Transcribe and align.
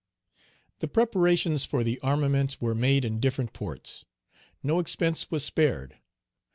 The 0.79 0.87
preparations 0.87 1.63
for 1.63 1.83
the 1.83 1.99
armament 1.99 2.57
were 2.59 2.73
made 2.73 3.05
in 3.05 3.19
different 3.19 3.53
ports. 3.53 4.03
No 4.63 4.79
expense 4.79 5.29
was 5.29 5.45
spared. 5.45 5.99